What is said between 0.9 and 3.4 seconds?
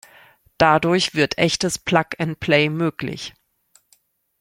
wird echtes Plug and Play möglich.